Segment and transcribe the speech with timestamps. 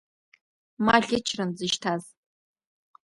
[0.85, 2.03] Ма ӷьычран дзышьҭаз.